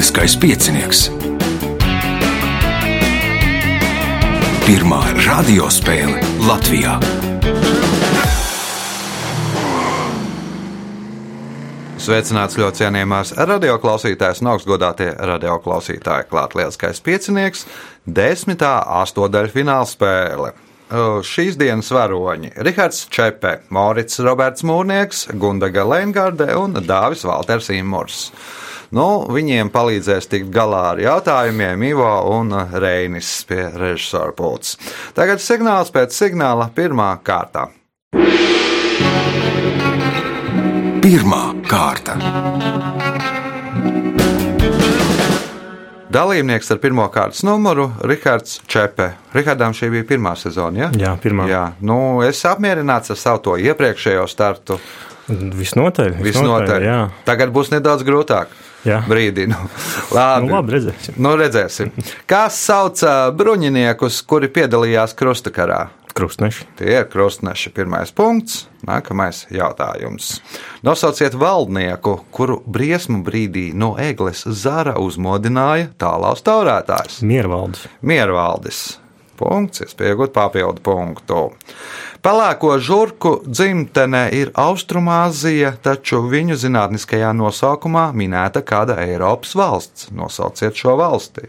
[0.00, 1.00] Lieliskais piecinieks.
[4.64, 6.94] Pirmā radiospēle Latvijā.
[12.00, 16.30] Sveicināts ļoti cienījamās radioklausītājas un augstgadātie radioklausītāji.
[16.32, 17.66] Klāt lieliskais piecinieks,
[18.08, 20.54] desmitā astotdaļu fināla spēle.
[21.28, 28.30] Šīs dienas varoņi- Rihards Čepe, Maurits Roberts Mūrnieks, Gundaga Lengarde un Dāvis Valters Imors.
[28.90, 32.50] Nu, viņiem palīdzēs tikt galā ar jautājumiem Ivo un
[32.82, 34.74] Reinis pie režisora pults.
[35.14, 37.68] Tagad signāls pēc signāla pirmā kārta.
[41.00, 42.18] Pirmā kārta.
[46.10, 49.12] Dalībnieks ar pirmā kārtas numuru- Rihards Čepe.
[49.30, 50.78] Rihardam šī bija pirmā sezona.
[50.78, 50.88] Ja?
[50.90, 51.46] Jā, pirmā.
[51.46, 54.80] Jā, nu, es apmierināts ar savu to iepriekšējo startu.
[55.28, 56.16] Visnotaļ.
[56.24, 56.82] Visnotaļ.
[56.82, 56.98] jā.
[57.28, 58.50] Tagad būs nedaudz grūtāk.
[58.88, 59.02] Jā.
[59.04, 59.56] Brīdinu.
[60.16, 60.46] Labi.
[60.48, 61.16] Nu, labi, redzēsim.
[61.20, 61.90] Nu, redzēsim.
[62.30, 63.02] Kā sauc
[63.36, 65.88] bruņiniekus, kuri piedalījās krustakarā?
[66.16, 66.64] Krustneši.
[66.80, 67.70] Tie ir krustneši.
[67.76, 68.64] Pirmais punkts.
[68.88, 70.40] Nākamais jautājums.
[70.82, 77.20] Nosauciet valdnieku, kuru briesmu brīdī no egles zara uzmodināja tālāks taurētājs.
[77.22, 77.86] Miervaldis.
[78.02, 78.80] Miervaldis.
[79.40, 81.38] Punkts, iespējot papildu punktu.
[82.20, 90.10] Pelēko žurku dzimtene ir Austrumāzija, taču viņu zinātniskajā nosaukumā minēta kāda Eiropas valsts.
[90.12, 91.48] Nosauciet šo valsti.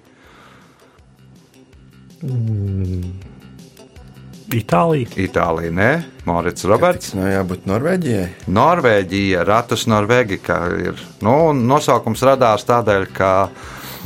[4.51, 5.11] Itālija.
[5.19, 5.91] Itālija, nē,
[6.27, 7.13] Morits Roberts.
[7.17, 8.25] Nu, jābūt Norvēģijai.
[8.51, 11.05] Norvēģija, Ratus Norvēģika ir.
[11.25, 13.31] Nu, nosaukums radās tādēļ, ka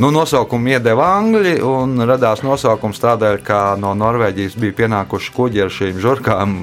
[0.01, 5.73] nu, nosaukumu iedeva Angļi, un radās nosaukums tādēļ, ka no Norvēģijas bija pienākuši kuģi ar
[5.73, 6.55] šīm žurkām,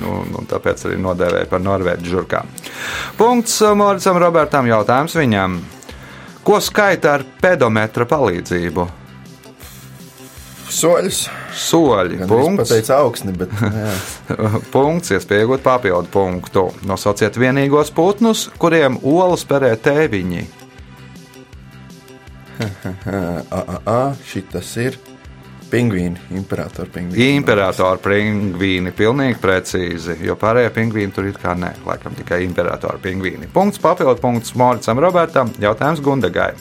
[0.00, 2.54] nu, nu, tāpēc arī nodēvēja par norvēģu žurkām.
[3.18, 5.60] Punkts Moricam Robertam jautājums viņam.
[6.46, 8.88] Ko skaita ar pedometra palīdzību?
[10.70, 11.24] Soļus.
[11.60, 12.20] Soļi.
[12.20, 12.70] Gan es Punkts.
[12.70, 13.52] pateicu augsni, bet.
[14.74, 16.68] Punkts, iespējot papildu punktu.
[16.86, 20.46] Nosauciet vienīgos putnus, kuriem olas perē tēviņi.
[24.30, 24.98] šitas ir
[25.70, 27.36] pingvīni, imperatora pingvīni.
[27.38, 33.48] Imperatora pingvīni, pilnīgi precīzi, jo pārējie pingvīni tur it kā nē, laikam tikai imperatora pingvīni.
[33.54, 36.52] Punkts, papildu punkts Moricam Robertam, jautājums Gundagai.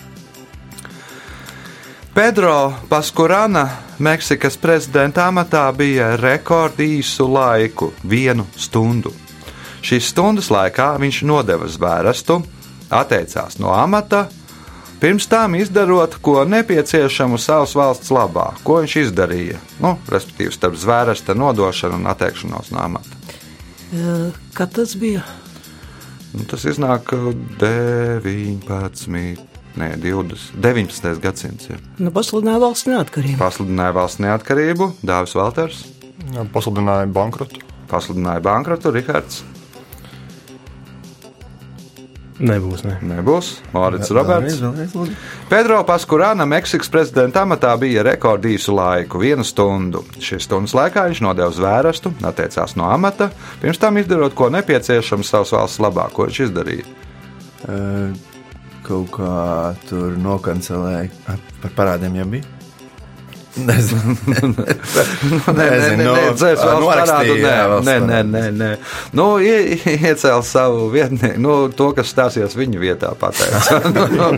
[2.14, 3.68] Pedro Paskurana
[4.00, 9.14] Meksikas prezidenta amatā bija rekordīsu laiku, vienu stundu.
[9.86, 12.42] Šīs stundas laikā viņš nodeva zvērestu,
[12.92, 14.26] atteicās no amata,
[15.00, 18.54] pirms tam izdarot ko nepieciešamu savas valsts labā.
[18.64, 19.58] Ko viņš izdarīja?
[19.84, 23.16] Nu, respektīvi, starp zvērsta nodošanu un atteikšanos no amata.
[24.54, 25.24] Kad tas bija?
[26.34, 27.10] Nu, tas iznāk
[27.60, 29.46] 19.
[29.80, 31.20] Nē, 20, 19.
[31.24, 31.70] gadsimts.
[31.72, 31.80] Ir.
[32.02, 33.38] Nu, pasludināja valsts neatkarību.
[33.40, 35.86] Pasludināja valsts neatkarību, Dāvis Valters,
[36.54, 37.62] Pasludināja bankrotu.
[37.90, 39.44] pasludināja bankrotu, Rihards.
[42.40, 42.86] Nebūs.
[42.88, 42.96] Ne.
[43.04, 43.50] Nebūs.
[43.74, 44.60] Mārcis Roberts.
[44.64, 45.26] Vēlreiz, vēlreiz.
[45.52, 50.06] Pedro Paskurāna Meksikas prezidenta amatā bija rekordīsu laiku, vienu stundu.
[50.24, 53.28] Šīs stundas laikā viņš nodeva zvērestu, atteicās no amata,
[53.60, 56.88] pirms tam izdarot ko nepieciešamu savas valsts labā, ko viņš izdarīja.
[57.68, 58.28] Uh,
[58.90, 62.59] Kaut kā tur nokancelēja par parādiem jau bija.
[63.58, 64.16] Nezinu.
[65.50, 65.56] Nu,
[68.30, 68.70] nē, nē.
[69.18, 73.80] Nu, ie- iecēl savu vietnieku, nu, to, kas stāsies viņu vietā, pateica.
[73.96, 74.30] nu, nu,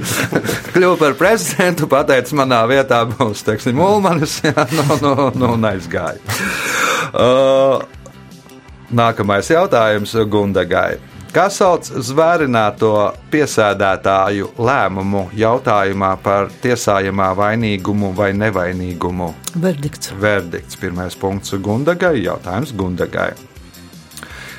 [0.72, 6.20] Kļuva par prezidentu, pateica, manā vietā būs, teiksim, Ulmanis, jā, nu, nu, nu, aizgāja.
[7.12, 7.84] Uh,
[8.96, 11.11] nākamais jautājums Gundagai.
[11.32, 12.92] Kā sauc zvērināto
[13.32, 19.30] piesēdētāju lēmumu jautājumā par tiesājamā vainīgumu vai nevainīgumu?
[19.64, 20.12] Verdikts.
[20.20, 20.76] Verdikts.
[20.82, 22.18] Pirmais punkts Gundagai.
[22.26, 23.30] Jautājums Gundagai.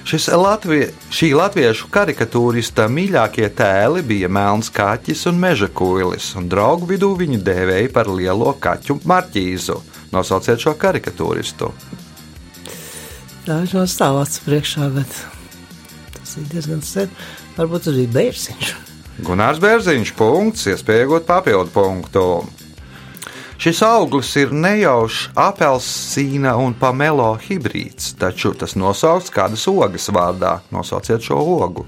[0.09, 6.89] Šis Latvie, šī latviešu karikatūrista mīļākie tēli bija melns kaķis un meža kuilis, un draugu
[6.89, 9.77] vidū viņu dēvēja par lielo kaķu marķīzu.
[10.17, 11.69] Nosauciet šo karikatūristu.
[13.45, 15.21] Tā ir no stāvāts priekšā, bet
[16.33, 17.13] tas ir diezgan sen.
[17.57, 18.73] Varbūt tas bija bērsiņš.
[19.27, 22.27] Gunārs Bērziņš, punkts, iespējot papildu punktu.
[23.63, 30.57] Šis auglis ir nejaušs apelsīna un pamelo hibrīds, taču tas nosaukts kādas ogas vārdā.
[30.75, 31.87] Nosauciet šo ogu.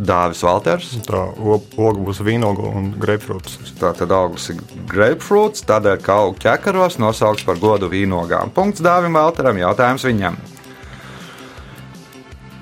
[0.00, 0.92] Dāvis Valters.
[1.04, 3.74] Tā oga būs vīnoga un greipfrūts.
[3.80, 8.52] Tā tad augsts ir grapefruits, tādēļ, ka augu ķekaros nosaukts par godu vīnogām.
[8.56, 10.38] Punkts Dāvim Valteram, jautājums viņam.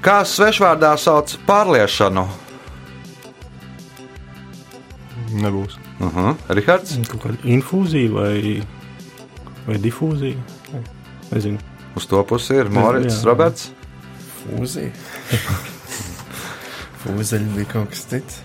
[0.02, 2.26] Kā svešvārdā sauc pārliešanu?
[5.38, 5.78] Nebūs.
[6.00, 6.36] Uh -huh.
[6.48, 8.62] Rihards, Kaut kāda infūzija vai,
[9.66, 10.36] vai difūzija.
[10.72, 10.82] Ne,
[11.30, 11.58] Nezinu.
[11.96, 13.24] uz to pusi ir Morits, Jā.
[13.24, 13.70] Roberts.
[14.38, 14.90] Fūzija.
[17.02, 18.40] Fūzeļi bija kaut kas cits.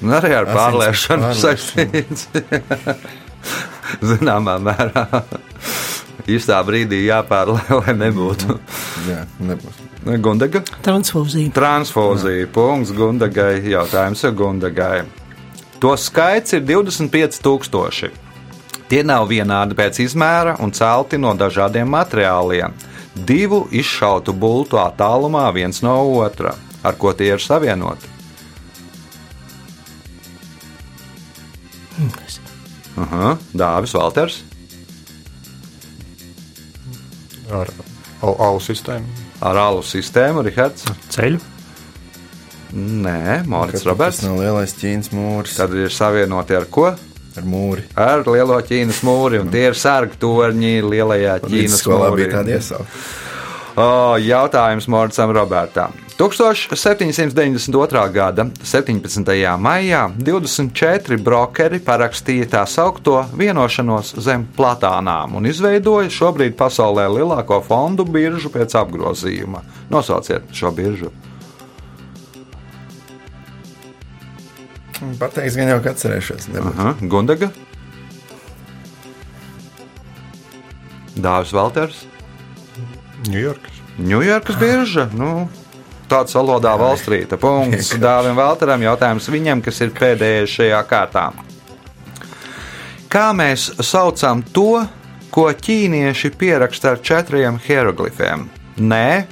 [0.00, 2.28] Nu, arī ar pārliešanu saistīts.
[4.12, 5.04] Zināmā mērā.
[6.30, 8.56] Īstā brīdī jāpārlai, lai nebūtu.
[9.08, 9.80] Jā, nebūs.
[10.24, 10.62] Gundaga.
[10.84, 11.52] Transfūzija.
[11.56, 12.48] Transfūzija.
[12.54, 13.60] Punkts Gundagai.
[13.68, 15.00] Jautājums ir Gundagai.
[15.80, 18.10] To skaits ir 25,000.
[18.90, 22.74] Tie nav vienādi pēc izmēra un celti no dažādiem materiāliem.
[23.14, 28.06] Divu izšautu bultu attālumā viens no otra, ar ko tie ir savienoti.
[33.00, 34.40] Aha, Dāvis Valters.
[37.50, 37.70] Ar
[38.22, 39.06] au- alu sistēmu.
[39.42, 40.84] Ar alu sistēmu, Rihards.
[41.10, 41.40] Ceļu.
[42.74, 44.22] Nē, Mārcis Tas Roberts.
[44.22, 46.86] nav lielais ķīnas mūris Tad ir savienoti ar ko?
[47.36, 47.82] ar mūri.
[47.96, 52.16] Ar lielo Ķīnas mūri, un tie ir sargu torņi lielajā Ķīnas skolā mūrī.
[52.16, 52.86] bija tāda iesauka.
[53.76, 55.92] O, jautājums Moricam Robertam.
[56.20, 58.12] 1792.
[58.12, 59.56] gada 17.
[59.56, 68.04] maijā 24 brokeri parakstīja tā saucamo vienošanos zem platānām un izveidoja šobrīd pasaulē lielāko fondu
[68.04, 69.62] biržu pēc apgrozījuma.
[69.88, 71.08] Nosauciet šo biržu.
[75.16, 76.50] Pateiks, gan jau ka atcerēšos.
[76.60, 77.48] Aha, Gundaga.
[81.16, 82.04] Dāvis Valters.
[83.32, 83.80] Ņujorkas.
[84.04, 85.08] Ņujorkas birža.
[85.16, 85.48] Nu,
[86.10, 87.38] Tāds valodā valstrīta.
[87.38, 88.82] Punkts Dāvim Valteram.
[88.82, 91.28] Jautājums viņam, kas ir pēdējais šajā kārtā.
[93.10, 94.82] Kā mēs saucam to,
[95.30, 98.48] ko ķīnieši pieraksta ar četriem hieroglifiem?
[98.82, 99.28] Nē,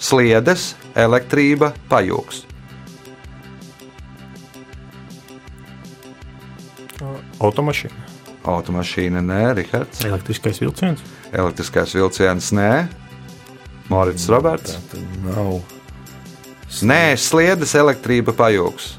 [0.00, 2.46] sliedes, elektrība, pajūgs.
[7.42, 8.08] Automašīna.
[8.48, 10.00] Automašīna, nē, Rihards.
[10.08, 11.04] Elektriskais vilciens.
[11.32, 12.72] Elektriskais vilciens, nē.
[13.92, 14.78] Morits Roberts.
[14.78, 15.81] Tā tad nav.
[16.80, 18.94] Nē, sliedes, elektrība, pajūgs.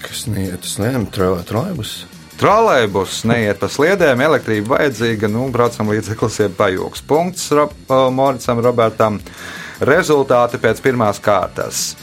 [0.00, 1.98] Kas neiet uz slēm, trolēbus.
[2.36, 7.02] Trolēļus neiet pa sliedēm, elektrība vajadzīga, nu, braucam līdzeklis ir pajūgs.
[7.08, 7.72] Punkts Rob,
[8.12, 9.16] Moricam Robertam.
[9.80, 11.94] Rezultāti pēc pirmās kārtas.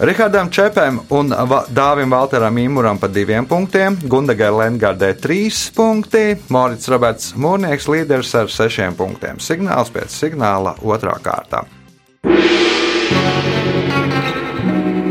[0.00, 1.28] Rihardam Čepam un
[1.68, 8.48] Dāvim Valteram Imuram pa diviem punktiem, Gundagai Lengardē trīs punkti, Morits Roberts Mūrnieks līderis ar
[8.48, 9.36] sešiem punktiem.
[9.36, 11.66] Signāls pēc signāla otrā kārtā.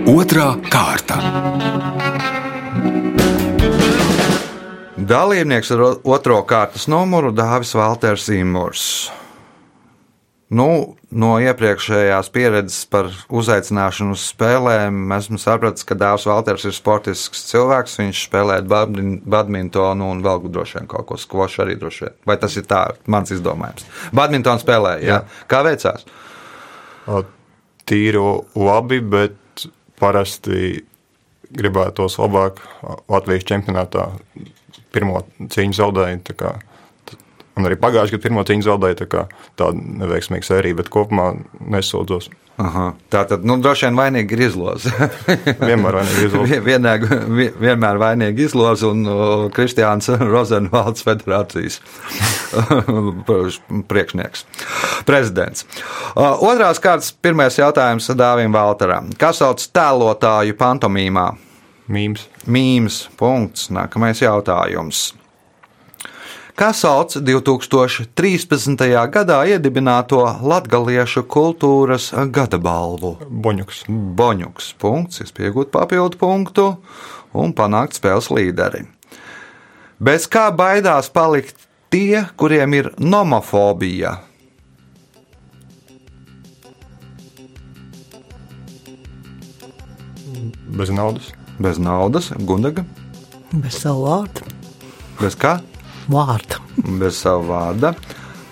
[0.10, 1.22] Otra kārta.
[4.98, 9.12] Dalībnieks ar otro kārtas numuru Dāvis Valters Imants.
[10.50, 17.44] Nu, no iepriekšējās pieredzes par uzaicināšanu uz spēlēm esmu sapratis, ka Dārzs Valters ir sportisks
[17.52, 18.00] cilvēks.
[18.02, 22.16] Viņš spēlē badmin- badmintonu un vēl droši vien kaut ko skvošu arī droši vien.
[22.26, 23.86] Vai tas ir tā, mans izdomājums?
[24.10, 25.20] Badmintonu spēlē, jā.
[25.20, 25.46] jā.
[25.50, 26.08] Kā veicās?
[27.90, 28.22] Tīri
[28.58, 29.68] labi, bet
[30.02, 30.82] parasti
[31.54, 32.58] gribētos labāk
[33.10, 34.10] Latvijas čempionātā
[34.94, 36.22] pirmo cīņu zaudēju.
[37.60, 38.98] Un arī pagājušajā gadā pirmo cīņu zaudēju.
[39.02, 39.26] Tā kā
[39.60, 41.34] tāda neveiksmīga sērija, bet kopumā
[41.76, 42.30] nesūdzos.
[42.60, 42.86] Aha.
[43.12, 44.92] Tā tad, nu, droši vien vainīgi ir izloze.
[45.70, 46.48] Vienmēr vainīgi izlūko.
[46.52, 47.06] Vien- vienēg-
[47.38, 49.06] vi- Vienmēr vainīgi izloze un
[49.56, 51.80] Kristiāns Rozenvalds federācijas
[53.90, 54.44] priekšnieks,
[55.08, 55.66] prezidents.
[56.20, 59.12] Otrās kārtas pirmais jautājums Dāvim Valteram.
[59.20, 61.30] Kas sauc tēlotāju pantomīmā?
[61.90, 62.28] Mīms.
[62.46, 63.00] Mīms.
[63.18, 63.70] Punkts.
[63.74, 65.10] Nākamais jautājums.
[66.60, 68.82] Kā sauc 2013.
[69.14, 73.14] gadā iedibināto latgaliešu kultūras gada balvu?
[73.32, 73.86] Boņuks.
[73.88, 74.74] Boņuks.
[74.82, 76.66] Punkts, iespējot papildu punktu
[77.32, 78.84] un panākt spēles līderi.
[80.04, 81.56] Bez kā baidās palikt
[81.96, 84.18] tie, kuriem ir nomofobija?
[90.76, 91.32] Bez naudas.
[91.60, 92.84] Bez naudas, gundaga,
[93.52, 94.44] Bez savu vārdu.
[95.20, 95.62] bez kā?
[96.10, 96.60] Vārdu.
[97.00, 97.94] Bez sava vārda.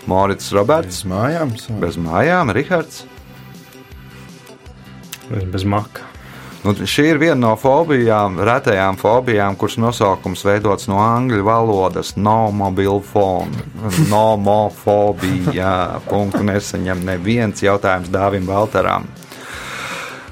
[0.07, 1.55] Morits Roberts, Bez mājām.
[1.59, 1.79] savu.
[1.81, 3.03] bez mājām, Rihards.
[5.51, 6.01] Bez maka.
[6.63, 12.51] Nu, šī ir viena no fobijām, retajām fobijām, kuras nosaukums veidots no angļu valodas- no
[12.51, 13.51] mobile phone.
[14.09, 15.99] Nomofobija.
[16.09, 19.07] Punktu nesaņem neviens jautājums Dāvim Valteram.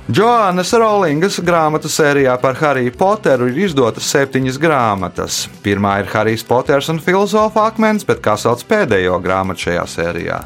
[0.05, 5.37] Joannas Rowlingas grāmatu sērijā par Hariju Poteru ir izdotas septiņas grāmatas.
[5.65, 10.37] Pirmā ir Harijs Poters un filozofa akmens, bet kā sauc pēdējo grāmatu šajā sērijā?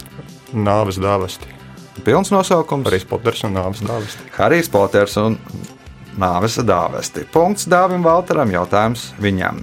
[0.55, 1.51] Nāves dāvesti.
[2.05, 4.29] Pilns nosaukums Arī Poters un nāves dāvesti.
[4.37, 5.35] Harijs Poters un
[6.15, 7.27] nāves dāvesti.
[7.27, 9.59] Punkts Dāvim Valteram, jautājums viņam.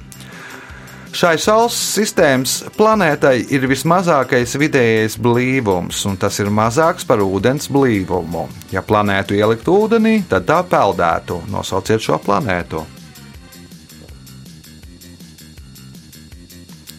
[1.16, 8.42] Šai Saules sistēmas planētai ir vismazākais vidējais blīvums, un tas ir mazāks par ūdens blīvumu.
[8.68, 11.38] Ja planētu ielikt ūdenī, tad tā peldētu.
[11.48, 12.82] Nosauciet šo planētu.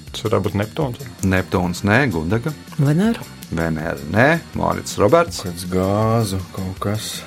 [0.10, 1.06] Tas varētu būt Neptūns.
[1.36, 3.22] Neptūns, nē, Gundaga, Venēra.
[3.54, 5.46] Venēra, nē, Morits Roberts.
[5.46, 7.20] Kāds gāzu kaut kas.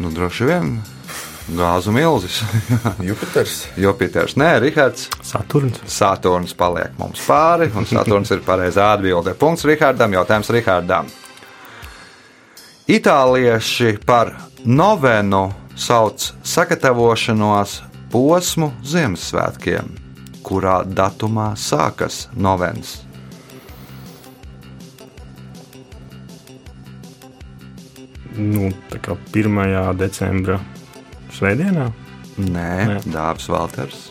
[0.00, 0.78] Nu, droši vien
[1.48, 2.42] gāzu milzis.
[3.08, 3.66] Jupiters.
[3.76, 5.08] Jupiters, nē, Rihards.
[5.22, 5.80] Saturns.
[5.90, 9.34] Saturns paliek mums pāri, un Saturns ir pareizā atbilde.
[9.38, 11.10] Punkts Rihardam, jautājums Rihardam.
[12.88, 14.34] Itālieši par
[14.64, 15.46] novenu
[15.76, 17.80] sauc sagatavošanos
[18.12, 19.88] posmu Ziemassvētkiem,
[20.44, 23.00] kurā datumā sākas novens.
[28.34, 29.94] Nu, tā kā 1.
[29.96, 30.58] decembra
[31.34, 31.88] svētdienā.
[32.34, 32.98] Nē, Nē.
[33.14, 34.10] Dārzs Valters.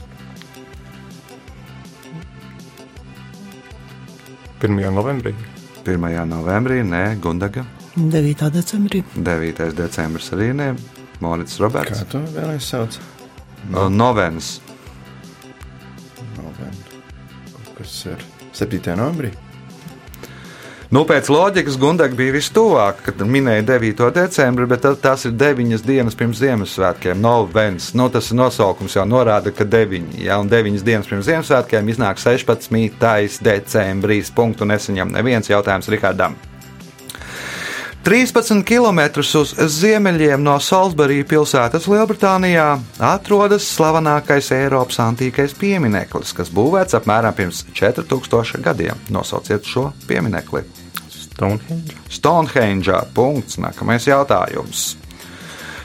[4.64, 4.80] 1.
[4.96, 5.34] novembrī.
[5.84, 6.26] 1.
[6.30, 7.66] novembrī, nē, Gundaga.
[8.00, 8.48] 9.
[8.54, 9.04] decembrī.
[9.16, 9.74] 9.
[9.76, 10.70] decembris arī nē,
[11.24, 12.04] Morits Roberts.
[12.04, 13.00] Kā tu vēlējies sauc?
[13.72, 13.90] No.
[13.92, 14.58] Novens.
[16.38, 18.24] Kaut Kas ir
[18.56, 18.96] 7.
[19.00, 19.34] novembrī?
[20.94, 24.12] Nu, pēc loģikas Gundaga bija vistuvāk, kad minēja 9.
[24.14, 27.18] decembri, bet ta- tās ir 9 dienas pirms Ziemassvētkiem.
[27.18, 27.96] Novens.
[27.98, 30.14] Nu, tas nosaukums jau norāda, ka 9.
[30.22, 33.40] Ja, un 9 dienas pirms Ziemassvētkiem iznāk 16.
[33.42, 34.30] decembris.
[34.30, 36.36] Punktu nesaņem neviens jautājums Rihardam.
[38.04, 46.94] 13 km uz ziemeļiem no Salisbury pilsētas Lielbritānijā atrodas slavenākais Eiropas antīkais piemineklis, kas būvēts
[46.94, 48.96] apmēram pirms 4000 gadiem.
[49.10, 50.83] Nosauciet šo pieminekli.
[51.34, 51.96] Stonehenge.
[52.10, 53.00] Stonehenge.
[53.14, 53.58] Punkts.
[53.58, 54.94] Nākamais jautājums.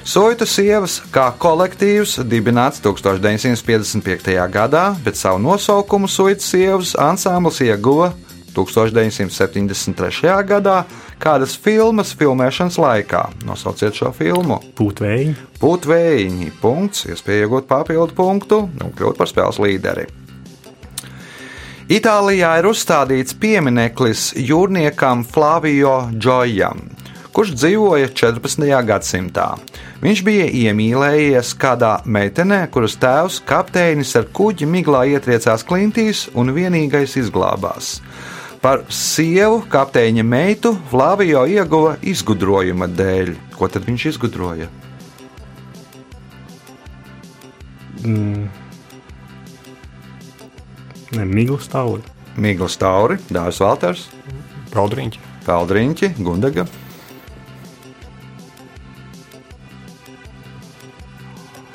[0.08, 4.30] Soita sievas kā kolektīvs dibināts 1955.
[4.48, 8.14] gadā, bet savu nosaukumu Soita sievas ansamblis ieguva
[8.56, 10.32] 1973.
[10.48, 10.78] gadā
[11.20, 13.26] kādas filmas filmēšanas laikā.
[13.44, 14.60] Nosauciet šo filmu.
[14.78, 15.34] Pūtvēji.
[15.60, 16.54] Putvējiņi.
[16.62, 17.04] Punkts.
[17.10, 20.08] Iespēja iegūt papildu punktu un kļūt par spēles līderi.
[21.88, 26.82] Itālijā ir uzstādīts piemineklis jūrniekam Flavio Džojam,
[27.32, 28.66] kurš dzīvoja 14.
[28.90, 29.46] gadsimtā.
[30.02, 37.16] Viņš bija iemīlējies kādā meitenē, kuras tēvs kapteinis ar kuģi miglā ietriecās klintīs un vienīgais
[37.22, 38.02] izglābās.
[38.60, 43.32] Par sievu kapteiņa meitu Flavio ieguva izgudrojuma dēļ.
[43.56, 44.68] Ko tad viņš izgudroja?
[48.04, 48.67] Mm.
[51.16, 52.02] Ne, Migls Tauri.
[52.36, 54.08] Migls Tauri, Dārzs Valters,
[54.74, 55.24] Peldriņķi.
[55.48, 56.66] Peldriņķi, Gundaga,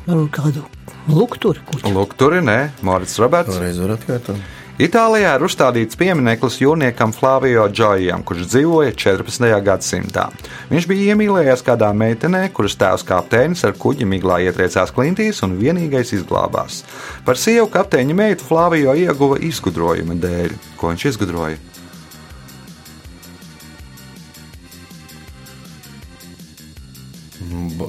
[0.05, 0.65] kādu
[1.07, 3.55] lukturi, kurš Lūk, tur ir nē, Morits Roberts.
[3.55, 4.52] Vēlreiz var atkārtot.
[4.81, 9.45] Itālijā ir uzstādīts piemineklis jūrniekam Flavio Džojam, kurš dzīvoja 14.
[9.61, 10.23] gadsimtā.
[10.71, 16.15] Viņš bija iemīlējies kādā meitenē, kuras tēvs kapteinis ar kuģi miglā ietriecās klintīs un vienīgais
[16.17, 16.81] izglābās.
[17.21, 20.57] Par sievu kapteiņa meitu Flavio ieguva izgudrojuma dēļ.
[20.81, 21.61] Ko viņš izgudroja?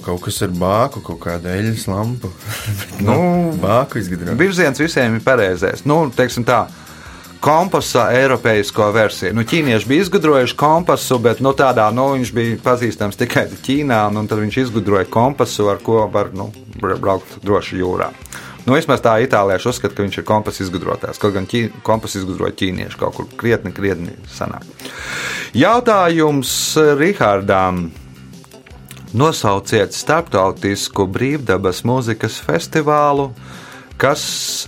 [0.05, 2.31] Kaut kas ar bāku, kaut kāda eļļas lampa.
[3.07, 3.17] Nu,
[3.61, 4.35] Bāku izgudrot.
[4.39, 5.85] Virziens visiem ir pareizais.
[5.89, 6.65] Nu, teiksim tā,
[7.45, 9.35] kompasa eiropeisko versiju.
[9.37, 14.23] Nu, ķīnieši bija izgudrojuši kompasu, bet nu, tādā, nu, viņš bija pazīstams tikai Ķīnā, un,
[14.23, 16.49] un tad viņš izgudroja kompasu, ar ko var nu,
[16.81, 18.09] bra- braukt droši jūrā.
[18.65, 21.21] Nu, vismaz tā itālieši uzskata, ka viņš ir kompasu izgudrotājs.
[21.21, 24.65] Kaut gan ķī, kompasu izgudroja ķīnieši kaut kur krietni, krietni sanāk.
[25.53, 26.55] Jautājums
[26.97, 27.91] Rihardām.
[29.15, 33.29] Nosauciet starptautisku brīvdabas mūzikas festivālu,
[33.95, 34.25] kas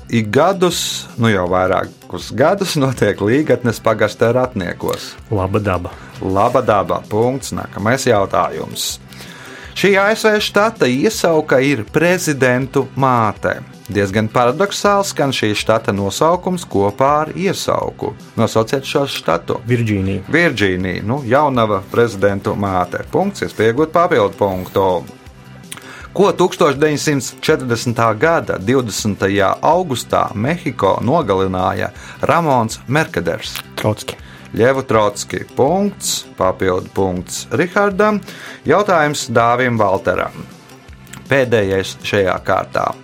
[0.06, 0.78] ik gadus,
[1.18, 5.16] nu jau vairākus gadus, notiek Līgatnes pagastā ratniekos.
[5.34, 5.90] Laba daba.
[6.22, 7.00] Laba daba.
[7.10, 7.50] Punkts.
[7.58, 9.00] Nākamais jautājums.
[9.74, 13.58] Šī ASV štata iesauka ir prezidentu māte.
[13.86, 18.16] Diezgan paradoxāli skan šī štata nosaukums kopā ar iesauku.
[18.34, 19.60] Nosauciet šo štatu.
[19.68, 20.24] Virģīnija.
[20.26, 23.04] Virģīnija, nu, jaunava prezidentu māte.
[23.12, 24.88] Punkts, iespējot papildu punktu.
[26.16, 28.02] Ko 1940.
[28.18, 29.30] gada 20.
[29.62, 31.92] augustā Mehiko nogalināja
[32.26, 33.60] Ramons Merkaders?
[33.78, 34.18] Trotski.
[34.56, 35.44] Ļevu Trotski.
[35.54, 38.18] Punkts, papildu punkts Rihardam.
[38.66, 40.46] Jautājums Dāvim Valteram.
[41.28, 42.94] Pēdējais šajā kārtā.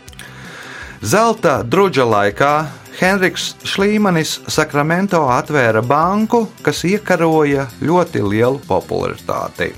[1.02, 2.50] Zelta drudža laikā
[2.94, 9.72] Henriks Šlīmanis Sakramento atvēra banku, kas iekaroja ļoti lielu popularitāti.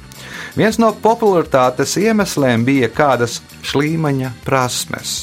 [0.53, 5.15] Viens no popularitātes iemesliem bija kādas šlīmaņa prasmes.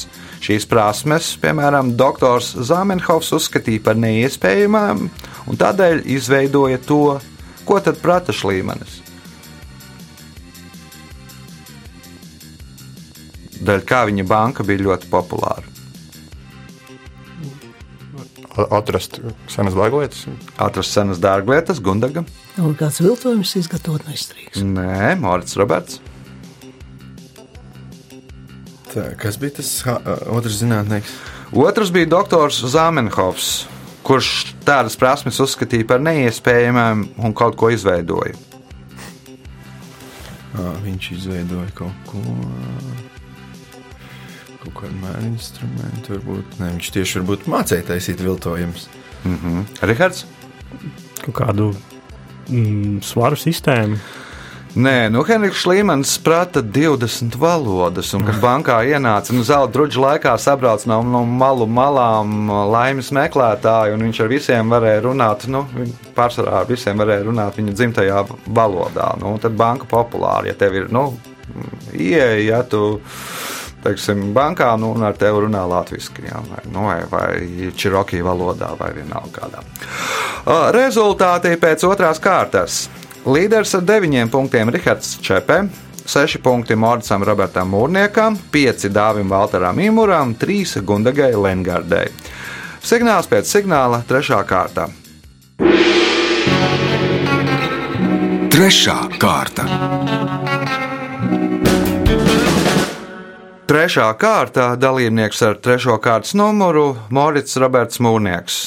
[0.42, 7.20] Šīs prasmes, piemēram, doktors Zamenhofs uzskatīja par neiespējamām un tādēļ izveidoja to,
[7.62, 8.98] ko tad prata šlīmanis.
[13.62, 15.71] Dēļ kā viņa banka bija ļoti populāra.
[18.52, 19.16] Atrast
[19.48, 20.26] senas dārglietas.
[20.60, 22.24] Atrast senas dārglietas, Gundaga.
[22.60, 24.60] Un kāds viltojums izgatavot neizturīgs.
[24.60, 26.02] Nē, Mārcis Roberts.
[28.92, 29.96] Tā, kas bija tas ha,
[30.36, 31.14] otrs zinātnēks?
[31.56, 33.64] Otrs bija doktors Zamenhofs,
[34.04, 38.36] kurš tādas prasmes uzskatīja par neiespējamām un kaut ko izveidoja.
[40.52, 42.20] À, viņš izveidoja kaut ko.
[44.62, 46.58] Kaut kādu mēru instrumentu, varbūt.
[46.60, 48.86] Ne, viņš tieši varbūt mācīja taisīt viltojumus.
[49.82, 50.26] Rihards?
[51.24, 51.72] Kaut kādu
[52.48, 53.98] mm, svaru sistēmu.
[54.72, 60.32] Nē, nu, Henriks Šlīmans prata 20 valodas, un kad bankā ienāca nu, zelta drudžu laikā,
[60.40, 65.66] sabrauc no, no malu malām laimes meklētāji, un viņš ar visiem varēja runāt, nu,
[66.16, 69.10] pārsvarā ar visiem varēja runāt viņa dzimtajā valodā.
[69.20, 71.10] Nu, tad banka populāra, ja tev ir, nu,
[71.92, 73.02] ieeja, ja tu,
[73.84, 78.72] teiksim, bankā, nu, un ar tevi runā latviski, jā, vai, nu, vai, vai čirokī valodā,
[78.78, 79.62] vai vienalga kādā.
[80.74, 82.86] Rezultāti pēc otrās kārtas.
[83.26, 85.60] Līderis ar 9 punktiem Rihards Čepē,
[86.06, 92.08] 6 punkti Mordsam Robertam Mūrniekam, 5 Dāvim Valteram Imuram, 3 Gundagai Lengardai.
[92.82, 94.42] Signāls pēc signāla 3.
[94.48, 94.88] kārta.
[98.52, 99.64] Trešā kārta.
[103.82, 108.58] Trešā kārta dalībnieks ar trešo kārtas numuru Morits Roberts Mūrnieks.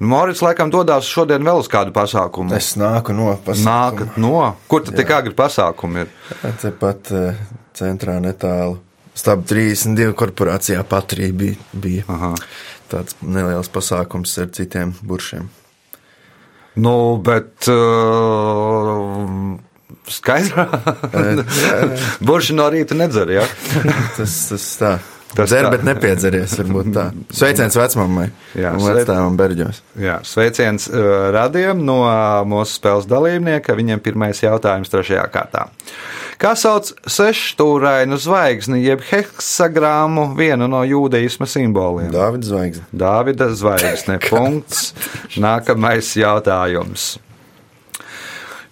[0.00, 2.54] Morits laikam dodas šodien vēl uz kādu pasākumu.
[2.56, 3.66] Es nāku no pasaules.
[3.66, 4.38] Nākat no?
[4.64, 6.14] Kur tad tik agri pasākumi ir?
[6.62, 7.42] Tepat eh,
[7.76, 8.78] centrā netālu.
[9.12, 12.32] Stāv 32 korporācijā patrī bija, bija Aha.
[12.88, 15.52] tāds neliels pasākums ar citiem buršiem.
[16.80, 16.96] Nu,
[17.28, 17.68] bet.
[17.68, 19.60] Uh,
[20.10, 20.68] Skaidrā.
[22.26, 23.44] Burši no rīta nedzer, ja?
[24.16, 24.96] Tas, tas tā.
[25.36, 25.70] Tas Dzer, tā.
[25.74, 27.02] bet nepiedzeries, varbūt tā.
[27.34, 29.82] Sveiciens vecmāmai Jā, un vectēvam Berģos.
[30.00, 31.96] Jā, sveiciens uh, radījumam no
[32.48, 33.74] mūsu spēles dalībnieka.
[33.76, 35.66] Viņam pirmais jautājums trešajā kārtā.
[36.40, 42.08] Kā sauc sešstūrainu zvaigzni, jeb heksagrāmu, vienu no jūdeisma simboliem?
[42.14, 42.88] Dāvids Zvaigzne.
[42.96, 44.18] Dāvida zvaigzne.
[44.30, 44.90] Punkts.
[45.36, 47.16] Nākamais jautājums.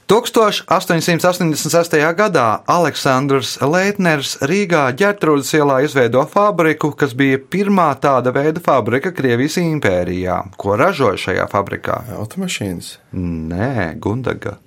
[0.06, 1.96] 1886.
[2.12, 9.56] gadā Aleksandrs Leitners Rīgā ģērtrūdas ielā izveido fabriku, kas bija pirmā tāda veida fabrika Krievijas
[9.62, 10.42] impērijā.
[10.60, 12.02] Ko ražoja šajā fabrikā?
[12.18, 12.98] Automašīnas.
[13.16, 14.58] Nē, Gundaga.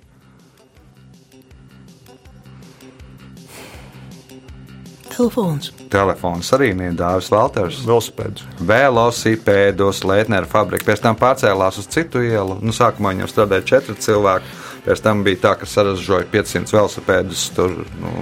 [5.18, 5.72] Telefons.
[5.90, 7.80] Telefons arī bija Dārzs Valters.
[7.86, 8.44] Velosipēds.
[8.62, 10.86] Velosipēdos Leitnera fabrika.
[10.92, 12.58] Pēc tam pārcēlās uz citu ielu.
[12.62, 14.52] Nu, sākumā viņam strādāja četri cilvēki.
[14.88, 18.12] Pēc tam bija tā, ka saražoja 500 velosipēdus tur nu,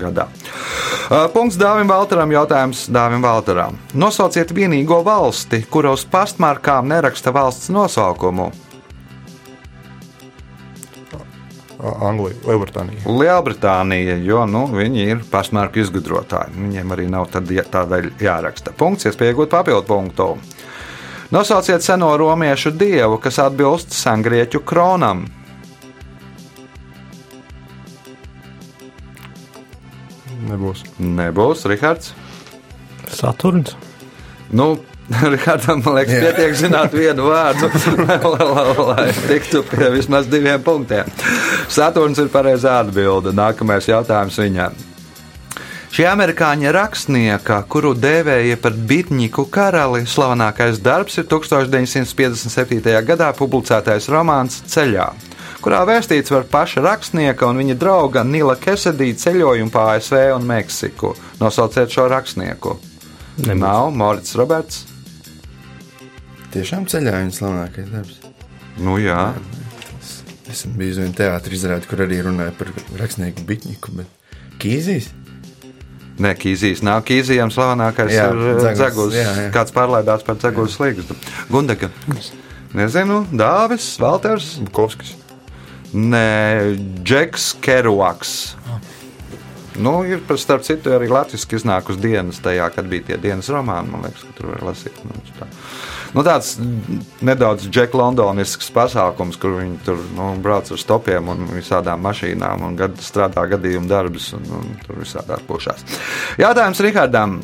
[0.00, 0.24] gadā.
[1.34, 2.32] Punkts Dāvim Valteram.
[2.32, 3.76] Jautājums Dāvim Valteram.
[3.92, 8.48] Nosauciet vienīgo valsti, kura uz pastmarkām neraksta valsts nosaukumu.
[11.84, 13.04] Anglija, Lielbritānija.
[13.04, 16.56] Lielbritānija, jo nu, viņi ir pašmārku izgudrotāji.
[16.56, 18.72] Viņiem arī nav tādēļ jāraksta.
[18.72, 20.32] Punkts, iespēja iegūt papildu punktu.
[21.36, 25.26] Nosauciet seno romiešu dievu, kas atbilst sengrieķu kronam.
[30.48, 30.84] Nebūs.
[31.00, 32.12] Nebūs, Rihards.
[33.10, 33.76] Saturns.
[34.54, 34.74] Nu,
[35.34, 37.68] Rihardam, man liekas, pietiek zināt vienu vārdu,
[38.00, 41.10] lai, lai, lai tiktu pie vismaz diviem punktiem.
[41.68, 43.34] Saturns ir pareizā atbilde.
[43.36, 44.76] Nākamais jautājums viņam.
[45.94, 52.80] Šī amerikāņu rakstnieka, kuru dēvēja par bitņiku karali, slavenākais darbs ir 1957.
[53.06, 55.06] gadā publicētais romāns Ceļā,
[55.64, 61.14] kurā vēstīts par paša rakstnieka un viņa drauga Nila Kesedija ceļojumu pa ASV un Meksiku.
[61.40, 62.76] Nosauciet šo rakstnieku.
[63.40, 63.58] Nebūs.
[63.62, 64.84] Nav Morits Roberts.
[66.54, 68.20] Tiešām ceļā viņa slavākais darbs.
[68.78, 69.32] Nu, jā,
[70.54, 72.68] Es biju uz vienu teātrī izrādi, kur arī runāja par
[73.00, 75.08] rakstnieku bitņiku, bet Kīzīs?
[76.22, 77.00] Nē, Kīzijas nav.
[77.08, 79.16] Kīzijam slavenākais Jā, ir eh, Dzeguls.
[79.18, 79.48] jā, jā.
[79.56, 81.16] Kāds pārlaidās par Dzeguls slīgstu.
[81.50, 81.90] Gundega.
[82.76, 84.52] Nezinu, Dāvis, Valters.
[84.62, 85.16] Bukovskis.
[85.94, 86.74] Nē,
[87.06, 88.34] Džeks Keruaks.
[89.78, 93.90] Nu, ir, par starp citu, arī latviešu iznākusi dienas tajā, kad bija tie dienas romāni.
[93.90, 95.00] Man liekas, ka tur var lasīt.
[95.02, 95.48] Nu, tā.
[96.14, 96.52] Nu, tāds
[97.26, 102.78] nedaudz Džeka Londonisks pasākums, kur viņi tur nu, brauc ar stopiem un visādām mašīnām un
[102.78, 105.82] gad, strādā gadījumu darbus un, un tur visādā pušās.
[106.38, 107.40] Jautājums Rihardam.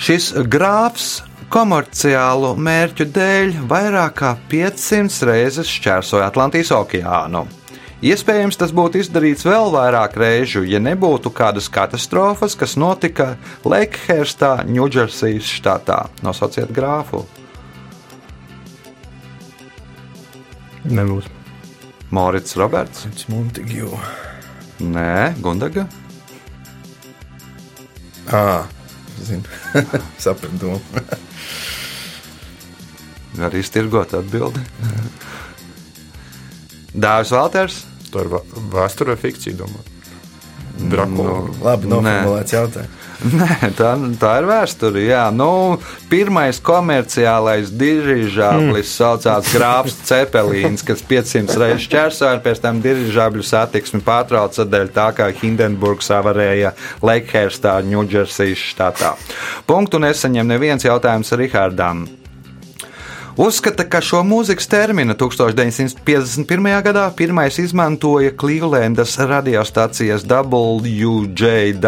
[0.00, 7.42] Šis grāfs komerciālu mērķu dēļ vairāk kā 500 reizes šķērsoja Atlantijas okeānu.
[8.06, 13.34] Iespējams, tas būtu izdarīts vēl vairāk reižu, ja nebūtu kādas katastrofas, kas notika
[13.66, 15.98] Lakehurstā, Ņūdžersijas štatā.
[16.24, 17.26] Nosauciet grāfu.
[20.88, 21.28] Nebūs.
[22.10, 23.26] Morits Roberts.
[23.28, 23.90] Montague.
[24.80, 25.84] Nē, Gundaga.
[28.32, 28.64] Ah,
[29.20, 29.44] zinu.
[30.24, 30.78] Sapratu.
[33.40, 34.60] Arī stirgot atbildi.
[36.94, 37.84] Dāvis Valters.
[38.10, 38.42] Tā ir vā-
[38.74, 39.86] vēsture vai fikcija, domāju.
[40.90, 41.34] Drakula.
[41.46, 42.99] Nu, Labi, noformulēts jautājums.
[43.40, 45.02] Nē, tā, tā ir vēsture.
[45.04, 45.76] Jā, nu,
[46.10, 48.92] pirmais komerciālais dirižablis mm.
[48.94, 55.10] saucās Grāfs Cepelīns, kas 500 reizes šķērsoja, un pēc tam dirižabļu satiksmi pārtrauca dēļ tā,
[55.18, 56.72] kā Hindenburgs avarēja
[57.04, 59.12] Lakehurstā, Ņūdžersijas štatā.
[59.68, 62.06] Punktu nesaņem neviens jautājums Rihardam.
[63.38, 66.82] Uzskata, ka šo mūzikas terminu 1951.
[66.82, 71.78] gadā pirmais izmantoja Clevelandas radiostacijas WJW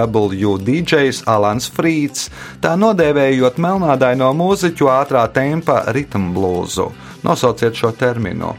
[0.62, 2.30] DJs Alans Frīds,
[2.62, 6.88] tā nodēvējot melnādaino mūziķu ātrā tempa ritmblūzu.
[7.26, 8.54] Nosauciet šo terminu.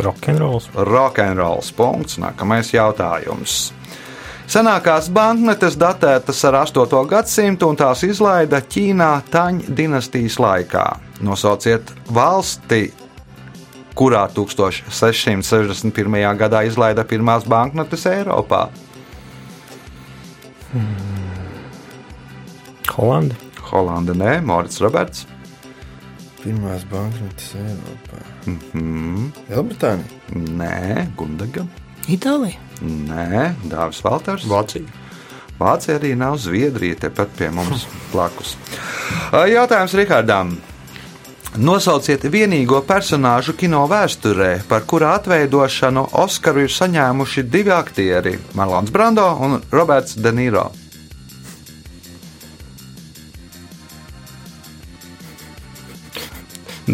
[0.00, 0.72] Rock'n'rolls.
[0.74, 2.18] Rock'n'rolls punkts.
[2.18, 3.72] Nākamais jautājums.
[4.48, 7.04] Senākās banknotes datētas ar 8.
[7.08, 11.03] gadsimtu un tās izlaida Ķīnā Taņu dinastijas laikā.
[11.20, 12.92] Nosauciet valsti,
[13.94, 16.36] kurā 1661.
[16.38, 18.66] gadā izlaida pirmās banknotes Eiropā.
[22.94, 23.34] Holanda.
[23.70, 25.26] Holanda, nē, Morits Roberts.
[26.42, 28.20] Pirmās banknotes Eiropā.
[28.46, 29.30] Mm -hmm.
[29.48, 30.04] Lielbritānija.
[30.34, 31.66] Nē, Gundaga.
[32.08, 32.58] Itālija.
[32.82, 34.44] Nē, Dāvis Valters.
[34.44, 34.84] Vācija.
[35.58, 38.56] Vācija arī nav Zviedrija, tepat pie mums blakus.
[39.32, 40.58] Jautājums Rihardam.
[41.54, 49.28] Nosauciet vienīgo personāžu kino vēsturē, par kura atveidošanu Oskaru ir saņēmuši divi aktieri- Marlons Brando
[49.38, 50.72] un Roberts De Niro.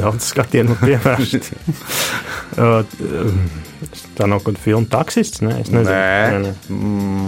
[0.00, 1.50] Daudz skatienu pievērst.
[4.16, 5.40] Tā nav kaut kāda filma taksists.
[5.44, 5.88] Nē, es nezinu.
[5.88, 6.78] Nē, nē.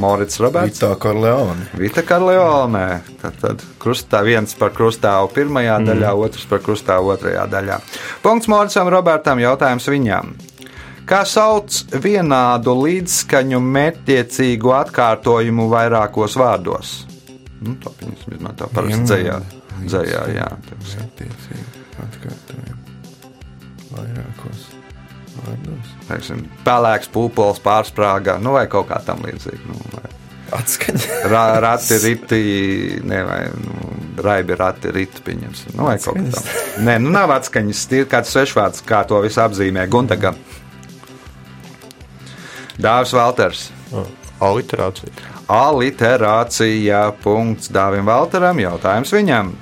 [0.03, 0.81] Morits Roberts.
[0.81, 1.69] Vita Korleone.
[1.81, 2.87] Vita Karleone.
[3.23, 5.89] Tad, tad krustā viens par krustāvu pirmajā mm.
[5.89, 7.79] daļā, otrs par krustāvu otrajā daļā.
[8.25, 10.35] Punkts Moricam Robertam, jautājums viņam.
[11.09, 16.95] Kā sauc vienādu līdzskaņu mērķtiecīgu atkārtojumu vairākos vārdos?
[17.63, 19.39] Nu, tā viņas izmanto parasti dzējā.
[19.87, 20.49] dzējā jā,
[22.01, 22.81] atkārtojam.
[23.93, 24.67] Vairākos
[25.37, 25.93] vārdos.
[26.09, 29.65] Teiksim, Pelēks pūpols pārsprāgā, nu vai kaut kā tam līdzīga.
[29.69, 30.09] Nu, vai
[30.53, 31.19] Atskaņa.
[31.33, 32.41] Ra, rati, riti,
[33.09, 35.77] ne, vai nu, raibi, rati, riti, pieņemsim.
[35.79, 36.57] Nu, vai kaut kā tāda.
[36.85, 39.87] Nē, nu nav atskaņas, ir kāds svešvārds, kā to visu apzīmē.
[39.93, 40.35] Gundaga.
[42.83, 43.71] Dāvis Valters.
[44.43, 45.33] Aliterācija.
[45.53, 47.03] Aliterācija.
[47.25, 48.61] Punkts Dāvim Valteram.
[48.61, 49.55] Jautājums viņam.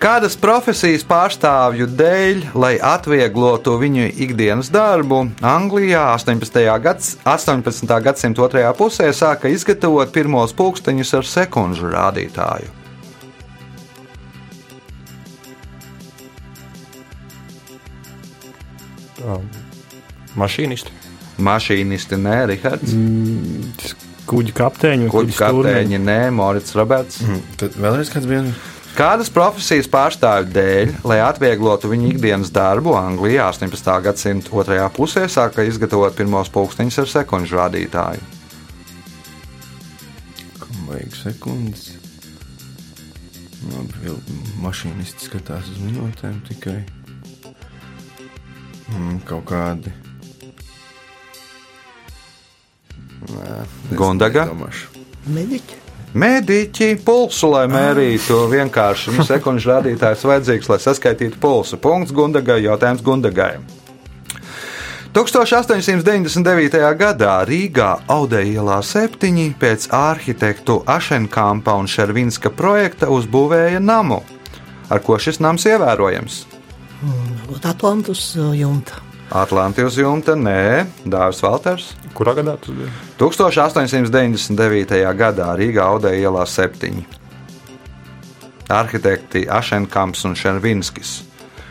[0.00, 6.56] Kādas profesijas pārstāvju dēļ, lai atvieglotu viņu ikdienas darbu, Anglijā 18.
[6.80, 7.92] Gads, 18.
[8.06, 12.72] gadsimta otrajā pusē sāka izgatavot pirmos pulksteņus ar sekundžu rādītāju?
[20.40, 20.96] Mašīnisti.
[21.44, 22.96] Mašīnisti, nē, Rihards.
[24.32, 27.20] Kuģi kapteiņi, vai Kuģu kapteiņi, nē, Morits Roberts.
[27.20, 28.48] Mm, Tad vēlreiz kāds bija.
[29.00, 33.88] Kādas profesijas pārstāvju dēļ, lai atvieglotu viņu ikdienas darbu, Anglijā 18.
[34.04, 38.20] gadsimta otrajā pusē sāka izgatavot pirmos pulksteņus ar sekundžu rādītāju?
[40.60, 41.86] Kam vajag sekundes?
[43.70, 44.20] Labi, vēl
[44.66, 46.76] mašīnisti skatās uz minūtēm tikai.
[48.92, 49.96] Mm, kaut kādi.
[53.32, 53.62] Nē,
[53.96, 55.06] nedomāšu.
[55.32, 55.79] Mediķi.
[56.10, 61.78] Mēdīķi pulsu, lai mērītu vienkārši nu, sekundžu rādītājs vajadzīgs, lai saskaitītu pulsu.
[61.78, 63.60] Punkts Gundagai, jautājums Gundagai.
[65.14, 66.80] 1899.
[66.98, 67.92] gadā Rīgā
[68.42, 74.22] ielā 7 pēc arhitektu Ašenkampa un Šervinska projekta uzbūvēja namu.
[74.90, 76.44] Ar ko šis nams ievērojams?
[77.02, 79.09] Varbūt Atlantus uh, jumta.
[79.30, 81.92] Atlantijas jumta, nē, Dārzs Valters.
[82.18, 82.90] Kurā gadā tas bija?
[83.20, 84.96] 1899.
[85.14, 87.04] gadā Rīgā Audē ielā 7.
[88.70, 91.20] Arhitekti Ašenkamps un Šervinskis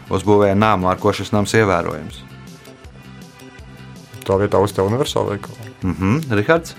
[0.10, 2.22] uzbūvēja nāmu, ar ko šis nams ievērojams.
[4.24, 5.68] Tā vietā uz te universāla veikala.
[5.84, 6.76] Mhm, Rihards.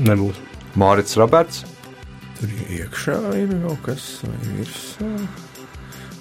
[0.00, 0.40] Nebūs.
[0.74, 1.64] Morits Roberts.
[2.44, 4.02] Tur iekšā ir kaut kas
[4.44, 5.06] virsū.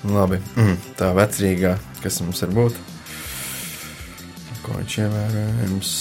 [0.08, 2.78] Labi, mm, tā vecrīgā, kas mums var būt.
[4.64, 5.92] Ko viņš ievērojams?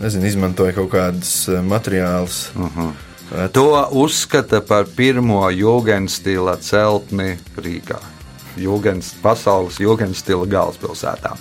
[0.00, 2.48] Nezinu, izmantoja kaut kādus eh, materiālus.
[2.56, 3.48] Uh -huh.
[3.52, 8.00] To uzskata par pirmo jūgenstila celtni Rīgā.
[8.56, 11.36] Jūgens, pasaules jūgenstila galvaspilsētā.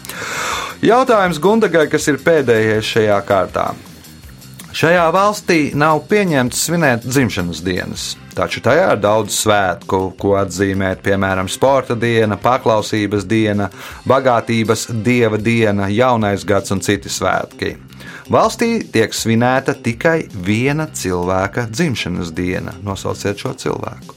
[0.81, 3.73] Jautājums Gundagai, kas ir pēdējais šajā kārtā.
[4.77, 8.03] Šajā valstī nav pieņemts svinēt dzimšanas dienas,
[8.37, 13.71] taču tajā ir daudz svētku, ko atzīmēt, piemēram, sporta diena, paklausības diena,
[14.05, 17.71] bagātības dieva diena, jaunais gads un citi svētki.
[18.29, 22.77] Valstī tiek svinēta tikai viena cilvēka dzimšanas diena.
[22.85, 24.16] Nosauciet šo cilvēku.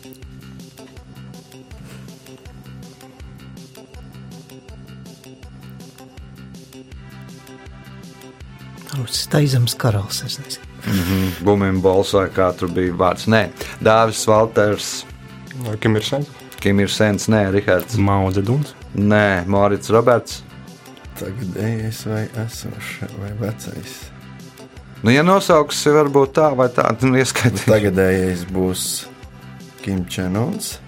[9.11, 10.67] Steidzams karalis, nezinu.
[11.45, 13.27] Bumim Bols vai kā tur bija vārds.
[13.29, 13.49] Nē,
[13.85, 14.93] Dāvis Valters,
[15.81, 16.29] Kim ir sens?
[16.61, 18.75] Kim ir sens, nē, Rihards, Maudzeduns.
[18.95, 20.43] nē, Morits Roberts.
[21.19, 23.97] Tagad ejais vai esošais vai vecais.
[25.03, 27.67] Nu, ja nosauksi, varbūt tā vai tā, tad ieskaitīt.
[27.69, 28.87] Tagadējais būs
[29.83, 30.79] Kim Čenons.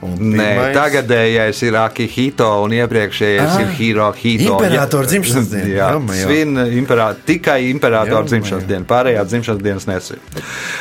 [0.00, 4.54] Nē, tagadējais ir Akihito un iepriekšējais Ah, ir Hirohito.
[4.56, 5.68] imperatora dzimšanas diena.
[5.68, 6.24] Jā, jā.
[6.24, 10.18] svin imperā, tikai imperatora dzimšanas diena, pārējā dzimšanas dienas nesvin.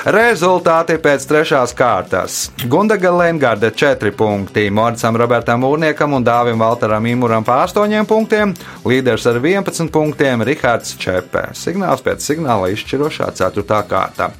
[0.05, 2.39] Rezultāti pēc trešās kārtas.
[2.71, 8.55] Gundaga Lengarde 4 punkti, Moricam Robertam Mūrniekam un Dāvim Valteram Imuram pa 8 punktiem,
[8.87, 11.49] līderis ar 11 punktiem Rihards Čepē.
[11.53, 13.83] Signāls pēc signāla izšķirošā 4.
[13.89, 14.31] kārta.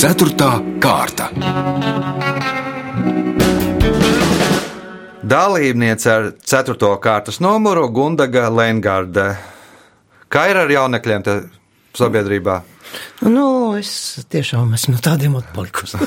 [0.00, 1.26] Ceturtā kārta.
[5.20, 6.88] Dalībniece ar 4.
[7.04, 9.26] kārtas numuru Gundaga Lengarde.
[10.32, 11.34] Kā ir ar jaunekļiem te
[12.00, 12.54] sabiedrībā?
[13.28, 13.44] Nu,
[13.76, 13.92] es
[14.32, 16.00] tiešām esmu no tādiem atpalikusi.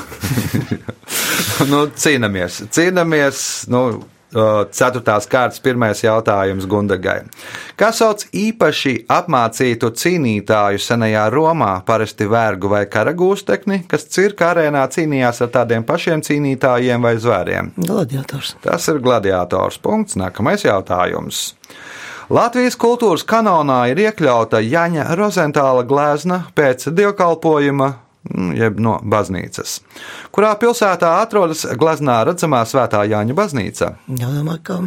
[1.70, 3.44] nu, cīnāmies, cīnāmies.
[3.70, 3.84] Nu,
[4.34, 7.20] Ceturtās kārtas pirmais jautājums Gundagai.
[7.78, 15.44] Kā sauc īpaši apmācītu cīnītāju senajā Romā, parasti vergu vai karagūstekni, kas cirka arēnā cīnījās
[15.46, 17.74] ar tādiem pašiem cīnītājiem vai zvēriem?
[17.78, 18.56] Gladiators.
[18.64, 19.78] Tas ir gladiators.
[19.78, 20.18] Punkts.
[20.18, 21.52] Nākamais jautājums.
[22.32, 27.90] Latvijas kultūras kanonā ir iekļauta Jaņa Rozentāla glezna pēc dievkalpojuma,
[28.56, 29.80] jeb no baznīcas.
[30.34, 33.90] Kurā pilsētā atrodas gleznā redzamā svētā Jāņa baznīca?
[34.08, 34.80] Jādomā, ka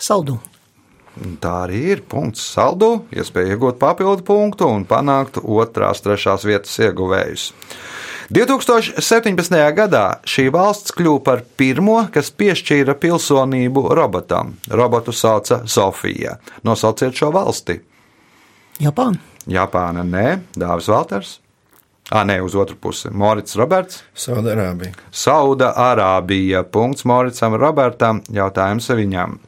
[0.00, 0.38] saldu.
[1.42, 7.50] Tā arī ir punkts saldu, iespēja iegūt papildu punktu un panākt otrās, trešās vietas ieguvējus.
[8.30, 9.56] 2017.
[9.74, 14.54] gadā šī valsts kļuva par pirmo, kas piešķīra pilsonību robotam.
[14.70, 16.36] Robotu sauca Sofija.
[16.62, 17.80] Nosauciet šo valsti.
[18.80, 19.18] Japāna.
[19.50, 21.40] Japāna, nē, Dāvis Valters.
[22.10, 23.06] Ah, nē, uz otru pusi.
[23.14, 24.00] Morits Roberts.
[24.18, 24.96] Saudārābija.
[25.14, 26.64] Sauda Arābija.
[26.66, 28.18] Punkts Moricam Robertam.
[28.34, 29.38] Jautājums viņam.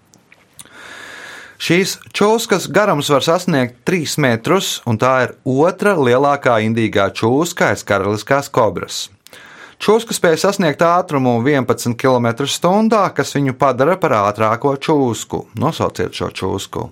[1.63, 7.85] Šīs čūskas garums var sasniegt 3 metrus, un tā ir otra lielākā indīgā čūska aiz
[7.87, 9.05] karaliskās kobras.
[9.83, 15.49] Čūska spēja sasniegt ātrumu 11 km/h, kas viņu padara par ātrāko čūsku.
[15.59, 16.89] Nosauciet šo čūsku.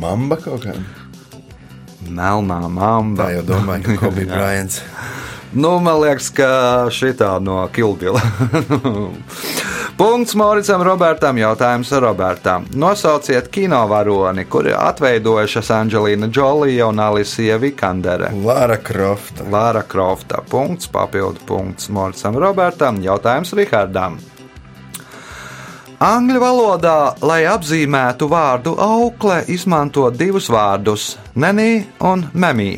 [0.00, 0.82] Mamba kaut kāda.
[2.10, 3.26] Melnā mamba.
[3.26, 4.80] Tā jau domāju, ka Kobe Bryants.
[5.52, 6.50] Nu, man liekas, ka
[6.94, 8.22] šī tā no Kilbila.
[10.00, 11.36] Punkts Moricam Robertam.
[11.36, 12.64] Jautājums Robertam.
[12.72, 18.30] Nosauciet kinovaroni, kuri atveidojušas Anģelīna Džolija un Alisija Vikandere.
[18.46, 19.44] Lara Krofta.
[19.52, 20.40] Lāra Krofta.
[20.50, 23.02] Punkts, papildu punkts Moricam Robertam.
[23.04, 24.16] Jautājums Rihardam.
[26.00, 26.92] Angļu valodā,
[27.30, 32.70] lai apzīmētu vārdu aukle, izmanto divus vārdus- nenī un memī.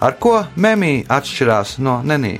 [0.00, 2.32] Ar ko memī atšķirās no nenī?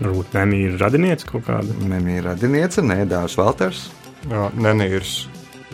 [0.00, 1.74] Varbūt Nēmī ir radinieks kaut kāda.
[1.88, 3.84] Memī ir radiniece, nē, Dārzs Valters,
[4.24, 5.26] Jā, Nenī ir s-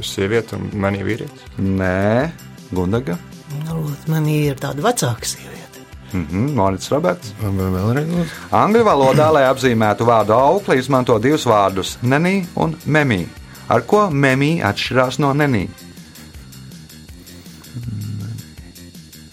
[0.03, 1.43] sieviete un manī vīrietis.
[1.59, 2.33] nē,
[2.75, 3.17] Gundaga.
[3.69, 5.50] Varbūt man ir tāda vecāka sieviete.
[6.13, 7.35] Mhm, Morits Roberts.
[7.41, 8.09] Vai vēlreiz?
[8.11, 8.39] lūdzu?
[8.57, 13.27] Angļu valodā, lai apzīmētu vārdu aukli, izmanto divus vārdus- nenī un memī.
[13.71, 15.69] Ar ko memī atšķirās no nenī?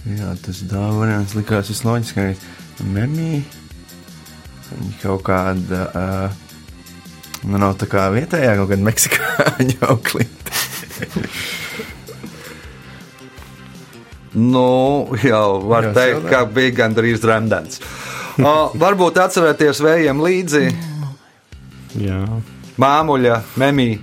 [0.07, 2.37] Jā, tas variants likās visloģiskākais.
[2.85, 3.41] Memī.
[5.01, 5.81] Kaut kāda.
[5.95, 6.29] Uh,
[7.43, 10.53] nu, nav tā kā vietējā, kaut kāda meksikāņu auklīte.
[14.37, 17.81] Nu, jau var Jā, teikt, ka bija gandrīz randens.
[18.37, 20.67] O, varbūt atcerēties vējiem līdzi
[21.97, 22.19] Jā,
[22.77, 23.95] māmuļa memī.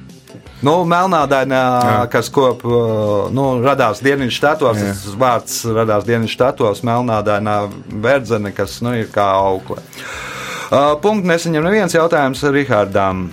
[0.64, 1.61] Nu, Melnādainā,
[2.11, 2.64] kas kop,
[3.37, 7.59] nu, radās Dienvidu štatos, tas vārds radās Dienvidu štatos, Melnādainā
[8.03, 9.83] verdzene, kas nu, ir kā aukle.
[10.73, 13.29] Uh, Punkts nesaņem neviens jautājums Rihardam.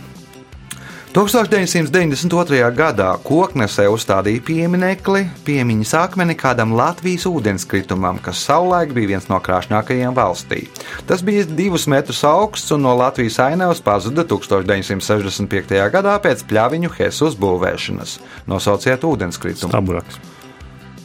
[1.12, 2.70] 1992.
[2.72, 10.16] gadā Koknesē uzstādīja pieminekli piemiņas akmeni kādam Latvijas ūdenskritumam, kas savulaik bija viens no krāšņākajiem
[10.16, 10.62] valstī.
[11.10, 15.76] Tas bija divus metrus augsts un no Latvijas ainavas pazuda 1965.
[15.92, 18.18] gadā pēc pļaviņu Hesu uzbūvēšanas.
[18.48, 19.76] Nosauciet ūdenskritumu.
[19.76, 20.24] staburaks.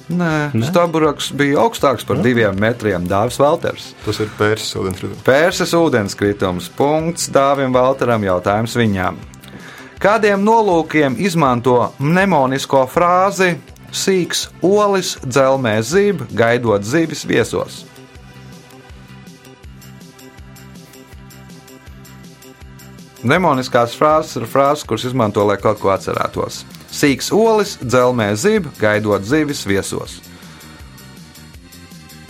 [0.07, 3.91] Nē, Staburaks bija augstāks par diviem metriem, Dāvis Valters.
[4.07, 5.03] Tas ir pērsis ūdens.
[5.27, 6.71] Pērses ūdenskritums.
[6.79, 9.19] Punkts Dāvim Valteram jautājums viņam.
[9.97, 13.55] Kādiem nolūkiem izmanto mnemonisko frāzi
[13.97, 17.85] Sīks olis dzelmē zib, gaidot zivis viesos?
[23.25, 26.61] Mnemoniskās frāzes ir frāzes, kuras izmanto, lai kaut ko atcerētos.
[26.93, 30.21] Sīks olis dzelmē zib, gaidot zivis viesos.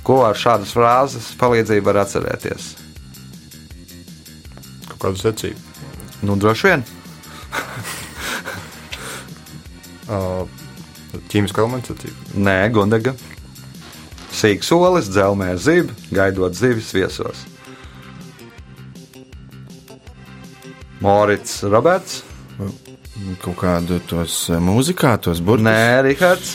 [0.07, 2.69] Ko ar šādas frāzes palīdzību var atcerēties?
[4.93, 5.59] Kaut kādu secību.
[6.23, 6.87] Nu, droši vien.
[10.07, 10.47] Uh,
[11.33, 11.97] Ķīmiskā elementa.
[12.39, 13.17] Nē, Gundaga.
[14.37, 17.47] Sīks solis, dzelmē zib, gaidot zivis viesos.
[21.01, 22.21] Morits Roberts.
[23.43, 25.67] Kaut kādu tos eh, mūzikā, tos burbuļus.
[25.67, 26.55] Nē, Rihards.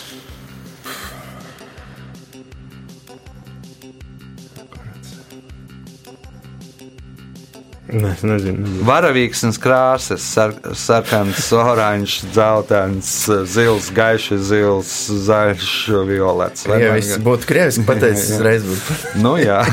[8.01, 8.63] Nē, es nezinu.
[8.65, 8.85] nezinu.
[8.87, 13.11] Varavīksnes krāsas, sar, sarkans, oranžs, dzeltens,
[13.51, 14.91] zils, gaišs, zils,
[15.27, 15.69] zaļš,
[16.09, 16.65] violets.
[16.67, 18.89] Ja viss būtu krieviski pateicis, uzreiz būtu.
[19.23, 19.61] Nu, jā.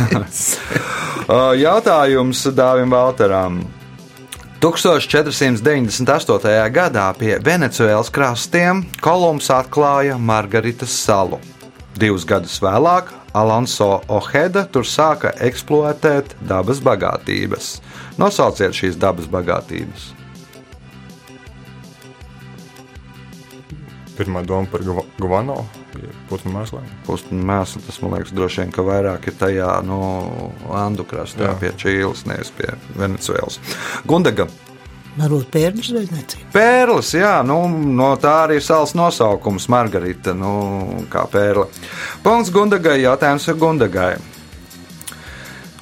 [1.28, 3.58] Uh, Jautājums Dāvim Valteram.
[4.64, 5.60] 1498.
[6.72, 11.36] gadā pie Venecijas krastiem Kolumbs atklāja Margaritas salu.
[12.00, 17.80] Divus gadus vēlāk Alonso Oheda tur sāka eksploatēt dabas bagātības.
[18.18, 20.12] Nosauciet šīs dabas bagātības.
[24.18, 25.60] Pirmā doma par Gava- Gavano,
[26.28, 26.86] putnu mēsliem.
[27.06, 29.98] Pusdienu mēslu tas man liekas, droši vien, ka vairāk ir tajā no
[30.74, 31.58] Andu krastā, Jā.
[31.60, 33.60] pie Čīles, nevis pie Venecijas.
[34.06, 34.48] Gundaga.
[35.18, 36.48] Varbūt pērnu zvejniecība.
[36.54, 37.58] Pērlis, jā, nu,
[37.98, 41.66] no tā arī salas nosaukums Margarita, nu, kā pērle.
[42.22, 44.12] Punkts Gundagai, jautājums Gundagai.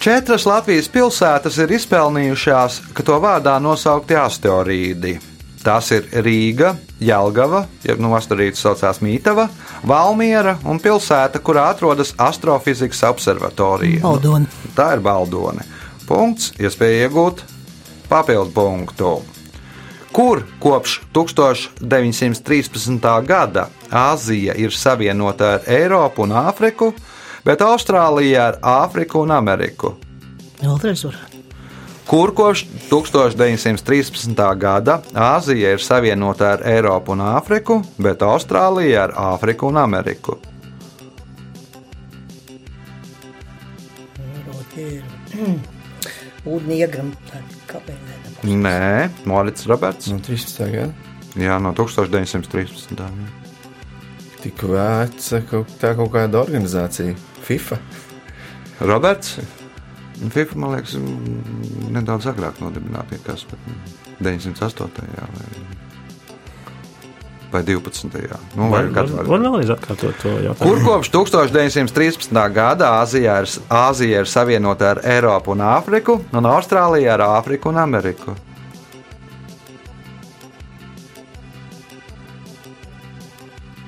[0.00, 5.16] Četras Latvijas pilsētas ir izpelnījušās, ka to vārdā nosaukti asteroīdi.
[5.66, 9.48] Tās ir Rīga, Jelgava, jeb no asteroīda saucās Mītava,
[9.82, 14.04] Valmiera un pilsēta, kurā atrodas astrofizikas observatorija.
[14.04, 14.46] Baldoni.
[14.78, 15.66] Tā ir Baldone.
[16.06, 17.42] Punkts, iespēja iegūt
[18.08, 19.22] papildu punktu.
[20.12, 23.26] Kur kopš 1913.
[23.26, 26.92] gada Āzija ir savienota ar Eiropu un Āfriku,
[27.44, 29.92] bet Austrālija ar Āfriku un Ameriku?
[32.06, 34.56] Kur kopš 1913.
[34.56, 40.38] gada Āzija ir savienota ar Eiropu un Āfriku, bet Austrālija ar Āfriku un Ameriku?
[46.46, 47.10] Ūdeni iegram.
[47.70, 48.14] Kāpēc?
[48.46, 50.10] Nē, Morits Roberts.
[50.12, 50.70] No 13.
[50.72, 51.12] gada.
[51.36, 51.72] Jā, no
[52.12, 52.96] 1913.
[52.96, 53.28] jā.
[54.44, 57.16] Tik veca kaut, tā kaut kāda organizācija.
[57.46, 57.78] FIFA.
[58.86, 59.38] Roberts.
[60.16, 60.94] FIFA, man liekas,
[61.92, 65.02] nedaudz agrāk nodibināta mm, 908.
[65.16, 65.75] Jā, vai,
[67.52, 68.10] vai 12.
[68.26, 68.38] Jā.
[68.56, 70.62] Nu, vai Var, var, var- var vēlreiz atkārtot to jautājumu.
[70.62, 72.48] Kur kopš 1913.
[72.54, 77.78] gada Āzijā ir, Āzija ir savienota ar Eiropu un Āfriku, un Austrālija ar Āfriku un
[77.84, 78.34] Ameriku?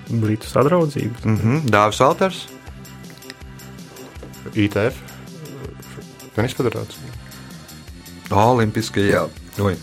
[0.09, 1.21] Britu sadraudzība.
[1.25, 1.67] Mhm.
[1.73, 2.47] Dāvis Valters.
[4.57, 4.97] ITF,
[6.35, 7.11] Tennis federācija.
[8.33, 9.27] Olimpiskajā,
[9.61, 9.75] oi,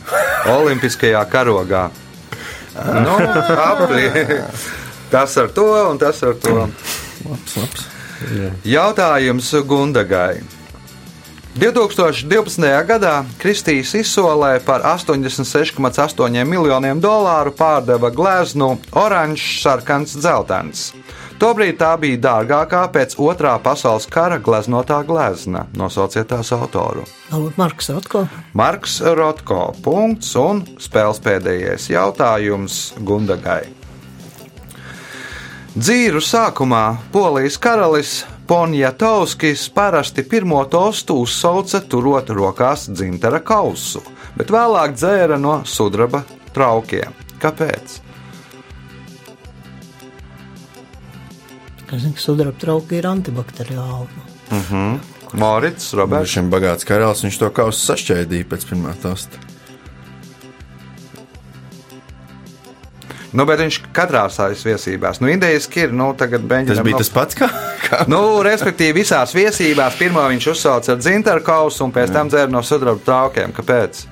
[0.50, 1.84] Olimpiskajā karogā.
[2.76, 3.18] Nu,
[3.56, 4.10] apli.
[5.12, 6.56] tas ar to un tas ar to.
[7.26, 7.88] Labs, labs.
[8.66, 10.42] Jautājums Gundagai.
[11.56, 12.68] 2012.
[12.84, 20.90] gadā Kristīs izsolē par 86,8 miljoniem dolāru pārdeva gleznu oranžs, sarkans, dzeltens.
[21.40, 25.66] Tobrīd tā bija dārgākā pēc otrā pasaules kara gleznotā glezna.
[25.80, 27.08] Nosauciet tās autoru.
[27.32, 28.28] Marks Rotko.
[28.54, 29.74] Marks Rotko.
[29.84, 33.66] Punkts un spēles pēdējais jautājums Gundagai.
[35.76, 44.04] Dzīru sākumā Polijas karalis Ponjatovskis parasti pirmo tostu uzsauca turot rokās dzintara kausu,
[44.38, 46.22] bet vēlāk dzēra no sudraba
[46.54, 47.10] traukiem.
[47.42, 47.98] Kāpēc?
[51.90, 54.24] Es zinu, ka sudraba trauki ir antibakteriāli.
[54.54, 56.38] Morits, Viņš Roberts.
[56.38, 59.42] ir bagāts karalis, viņš to kausu sašķēdīja pēc pirmā tosta.
[63.36, 65.20] Nu, bet viņš katrā savās viesībās.
[65.20, 66.78] Nu, Indijas ir, nu, tagad beņģis.
[66.78, 67.50] Tas bija tas pats, kā,
[67.84, 72.52] kā Nu, respektīvi, visās viesībās pirmā viņš uzsauca ar dzintaru kausu un pēc tam dzēra
[72.54, 73.56] no sudraba traukiem.
[73.56, 74.06] Kāpēc?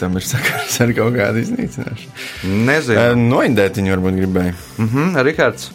[0.00, 2.54] tam ir sakars ar kaut kādu iznīcināšanu.
[2.64, 3.18] Nezinu.
[3.20, 4.54] Noindēt viņu varbūt gribēja.
[4.80, 5.68] Mhm, Rihards.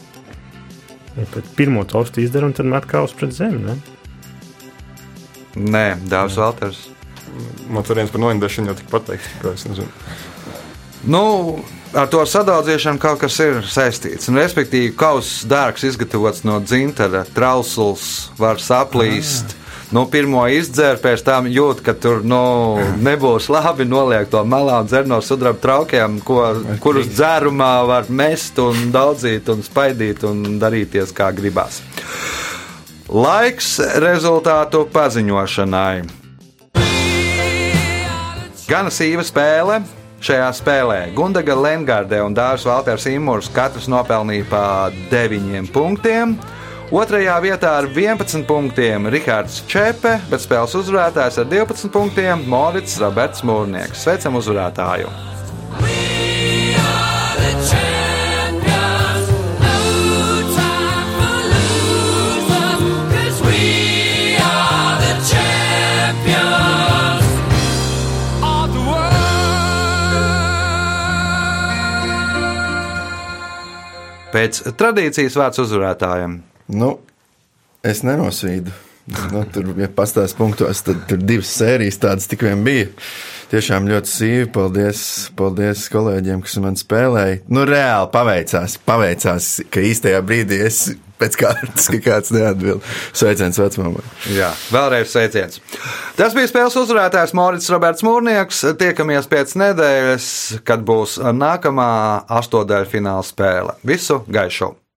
[1.15, 3.61] Ja pat pirmo tostu izdara un tad met kaus pret zemi.
[3.63, 3.77] Ne?
[5.55, 6.83] Nē, Dārzs Valters.
[7.71, 9.91] Man tur viens par noindēšanu jau tik pateikts, ka es nezinu.
[11.05, 11.23] Nu,
[11.93, 14.29] ar to sadaudziešanu kaut kas ir saistīts.
[14.31, 19.55] Un, respektīvi, kausa dārgs izgatavots no dzintara, trausls var saplīst.
[19.93, 22.39] Nu, pirmo izdzer, pēc tam jūt, ka tur nu,
[23.05, 23.85] nebūs labi.
[23.87, 26.41] Noliek to malā un dzer no sudraba traukiem, ko,
[26.83, 31.83] kurus dzērumā var mest un daudzīt un spaidīt un darīties kā gribās.
[33.05, 36.05] Laiks rezultātu paziņošanai.
[38.65, 39.83] Gana sīva spēle.
[40.25, 44.63] Šajā spēlē Gundaga Lengārde un Dārzs Valters Imūrs katrs nopelnīja pa
[45.11, 46.33] 9 punktiem.
[46.89, 53.45] Otrajā vietā ar 11 punktiem Rihards Čepe, bet spēles uzvarētājs ar 12 punktiem Morits Roberts
[53.45, 54.01] Mūrnieks.
[54.01, 55.34] Sveicam uzvarētāju!
[74.35, 76.41] Pēc tradīcijas vārds uzvarētājiem.
[76.75, 76.97] Nu,
[77.87, 78.73] es nenosvīdu.
[79.31, 82.89] Nu, tur bija pastāstījis punktos, tad tur divas sērijas tādas tik vien bija.
[83.51, 84.47] Tiešām ļoti sīvi.
[84.51, 85.01] Paldies,
[85.37, 87.43] paldies kolēģiem, kas man spēlēja.
[87.53, 90.81] Nu, reāli paveicās, paveicās, ka īstajā brīdī es
[91.21, 92.85] pēc kārtas, ka kāds neatbild.
[93.15, 94.05] Sveiciens vecmāmai.
[94.35, 95.61] Jā, vēlreiz sveiciens.
[96.19, 98.63] Tas bija spēles uzvarētājs Morits Roberts Mūrnieks.
[98.79, 100.31] Tiekamies pēc nedēļas,
[100.67, 101.91] kad būs nākamā
[102.39, 103.77] astotdaļfināla spēle.
[103.87, 104.75] Visu gaišu!